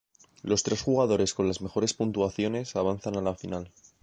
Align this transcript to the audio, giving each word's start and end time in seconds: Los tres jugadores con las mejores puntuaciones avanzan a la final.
Los 0.41 0.63
tres 0.63 0.81
jugadores 0.81 1.35
con 1.35 1.47
las 1.47 1.61
mejores 1.61 1.93
puntuaciones 1.93 2.75
avanzan 2.75 3.17
a 3.17 3.21
la 3.21 3.35
final. 3.35 3.71